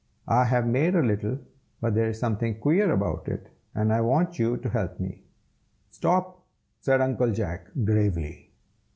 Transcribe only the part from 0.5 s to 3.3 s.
made a little, but there is something queer about